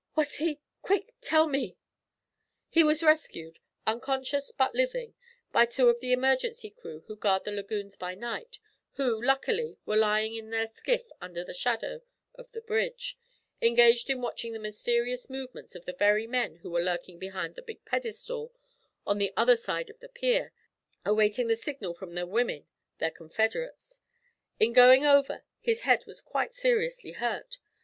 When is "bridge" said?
12.61-13.15